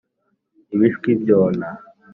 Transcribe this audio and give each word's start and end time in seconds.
ibishwi 0.73 1.09
byona 1.21 1.67